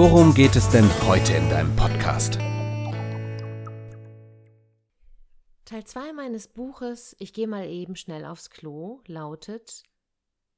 [0.00, 2.38] worum geht es denn heute in deinem Podcast?
[5.66, 9.82] Teil 2 meines Buches Ich gehe mal eben schnell aufs Klo lautet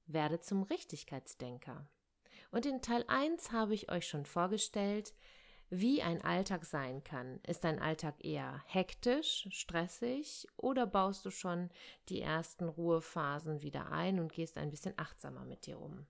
[0.07, 1.89] Werde zum Richtigkeitsdenker.
[2.53, 5.13] Und in Teil 1 habe ich euch schon vorgestellt,
[5.71, 7.41] wie ein Alltag sein kann.
[7.45, 11.71] Ist dein Alltag eher hektisch, stressig oder baust du schon
[12.11, 16.07] die ersten Ruhephasen wieder ein und gehst ein bisschen achtsamer mit dir um?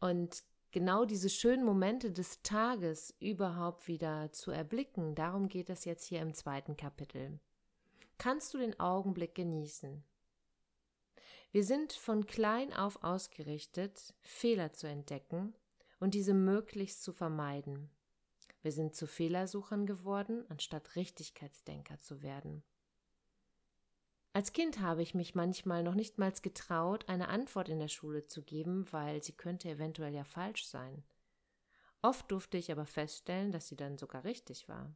[0.00, 6.06] Und genau diese schönen Momente des Tages überhaupt wieder zu erblicken, darum geht es jetzt
[6.06, 7.38] hier im zweiten Kapitel.
[8.18, 10.02] Kannst du den Augenblick genießen?
[11.52, 15.54] Wir sind von klein auf ausgerichtet, Fehler zu entdecken
[16.00, 17.90] und diese möglichst zu vermeiden.
[18.62, 22.62] Wir sind zu Fehlersuchern geworden, anstatt Richtigkeitsdenker zu werden.
[24.34, 28.26] Als Kind habe ich mich manchmal noch nicht mal getraut, eine Antwort in der Schule
[28.26, 31.04] zu geben, weil sie könnte eventuell ja falsch sein.
[32.00, 34.94] Oft durfte ich aber feststellen, dass sie dann sogar richtig war.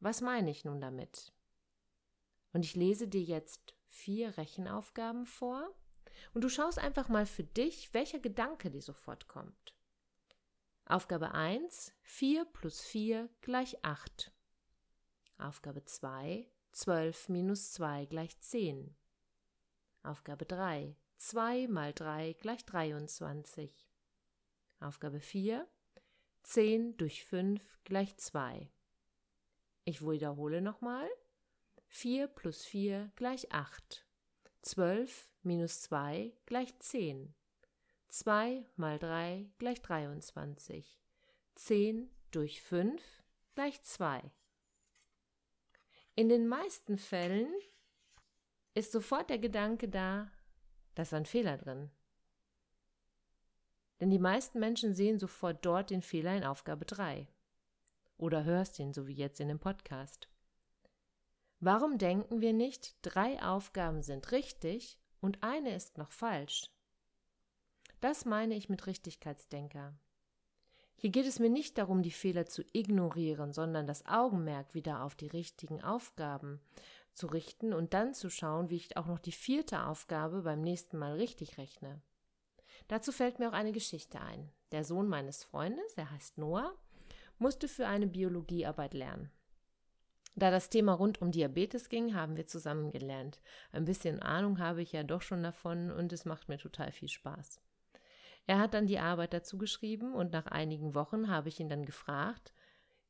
[0.00, 1.32] Was meine ich nun damit?
[2.52, 5.70] Und ich lese dir jetzt vier Rechenaufgaben vor
[6.32, 9.74] und du schaust einfach mal für dich, welcher Gedanke dir sofort kommt.
[10.86, 14.32] Aufgabe 1, 4 plus 4 gleich 8.
[15.38, 18.94] Aufgabe 2, 12 minus 2 gleich 10.
[20.02, 23.88] Aufgabe 3, 2 mal 3 gleich 23.
[24.80, 25.66] Aufgabe 4,
[26.42, 28.70] 10 durch 5 gleich 2.
[29.86, 31.08] Ich wiederhole nochmal.
[31.86, 34.04] 4 plus 4 gleich 8.
[34.60, 37.34] 12 minus 2 gleich 10.
[38.08, 41.00] 2 mal 3 gleich 23.
[41.54, 43.02] 10 durch 5
[43.54, 44.30] gleich 2.
[46.18, 47.52] In den meisten Fällen
[48.72, 50.30] ist sofort der Gedanke da,
[50.94, 51.90] da ist ein Fehler drin.
[54.00, 57.28] Denn die meisten Menschen sehen sofort dort den Fehler in Aufgabe 3.
[58.16, 60.30] Oder hörst ihn, so wie jetzt in dem Podcast.
[61.60, 66.70] Warum denken wir nicht, drei Aufgaben sind richtig und eine ist noch falsch?
[68.00, 69.92] Das meine ich mit Richtigkeitsdenker.
[70.96, 75.14] Hier geht es mir nicht darum, die Fehler zu ignorieren, sondern das Augenmerk wieder auf
[75.14, 76.60] die richtigen Aufgaben
[77.12, 80.98] zu richten und dann zu schauen, wie ich auch noch die vierte Aufgabe beim nächsten
[80.98, 82.00] Mal richtig rechne.
[82.88, 84.50] Dazu fällt mir auch eine Geschichte ein.
[84.72, 86.74] Der Sohn meines Freundes, er heißt Noah,
[87.38, 89.30] musste für eine Biologiearbeit lernen.
[90.34, 93.40] Da das Thema rund um Diabetes ging, haben wir zusammen gelernt.
[93.72, 97.08] Ein bisschen Ahnung habe ich ja doch schon davon und es macht mir total viel
[97.08, 97.60] Spaß.
[98.46, 101.84] Er hat dann die Arbeit dazu geschrieben und nach einigen Wochen habe ich ihn dann
[101.84, 102.52] gefragt,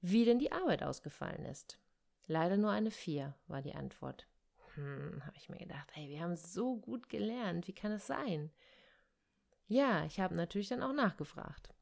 [0.01, 1.79] wie denn die Arbeit ausgefallen ist.
[2.27, 4.27] Leider nur eine Vier, war die Antwort.
[4.75, 8.51] Hm, habe ich mir gedacht, hey, wir haben so gut gelernt, wie kann es sein?
[9.69, 11.75] Ja, ich habe natürlich dann auch nachgefragt.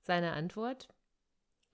[0.00, 0.88] Seine Antwort,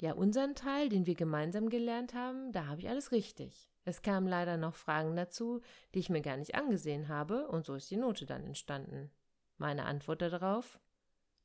[0.00, 3.68] ja, unseren Teil, den wir gemeinsam gelernt haben, da habe ich alles richtig.
[3.84, 5.62] Es kamen leider noch Fragen dazu,
[5.94, 9.10] die ich mir gar nicht angesehen habe, und so ist die Note dann entstanden.
[9.56, 10.78] Meine Antwort darauf,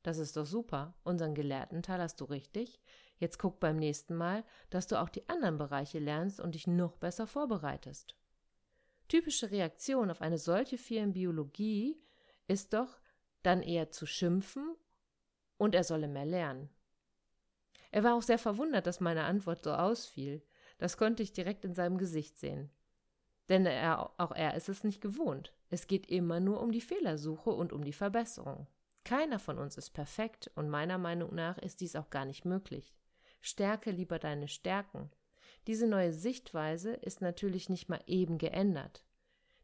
[0.03, 0.93] das ist doch super.
[1.03, 2.79] Unseren gelehrten Teil hast du richtig.
[3.17, 6.97] Jetzt guck beim nächsten Mal, dass du auch die anderen Bereiche lernst und dich noch
[6.97, 8.15] besser vorbereitest.
[9.07, 12.01] Typische Reaktion auf eine solche Vier in Biologie
[12.47, 12.99] ist doch,
[13.43, 14.75] dann eher zu schimpfen
[15.57, 16.69] und er solle mehr lernen.
[17.91, 20.41] Er war auch sehr verwundert, dass meine Antwort so ausfiel.
[20.77, 22.71] Das konnte ich direkt in seinem Gesicht sehen.
[23.49, 25.53] Denn er, auch er ist es nicht gewohnt.
[25.69, 28.67] Es geht immer nur um die Fehlersuche und um die Verbesserung.
[29.13, 32.95] Keiner von uns ist perfekt und meiner Meinung nach ist dies auch gar nicht möglich.
[33.41, 35.11] Stärke lieber deine Stärken.
[35.67, 39.05] Diese neue Sichtweise ist natürlich nicht mal eben geändert.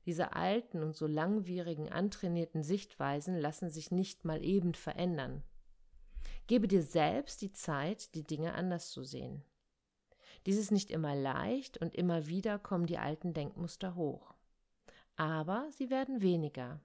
[0.06, 5.42] Diese alten und so langwierigen antrainierten Sichtweisen lassen sich nicht mal eben verändern.
[6.46, 9.44] Gebe dir selbst die Zeit, die Dinge anders zu sehen.
[10.46, 14.36] Dies ist nicht immer leicht und immer wieder kommen die alten Denkmuster hoch.
[15.16, 16.80] Aber sie werden weniger.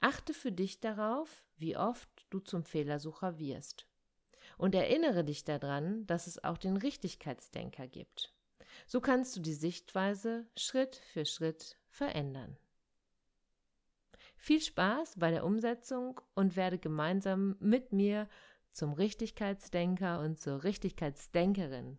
[0.00, 3.86] Achte für dich darauf, wie oft du zum Fehlersucher wirst.
[4.58, 8.32] Und erinnere dich daran, dass es auch den Richtigkeitsdenker gibt.
[8.86, 12.56] So kannst du die Sichtweise Schritt für Schritt verändern.
[14.36, 18.28] Viel Spaß bei der Umsetzung und werde gemeinsam mit mir
[18.70, 21.98] zum Richtigkeitsdenker und zur Richtigkeitsdenkerin.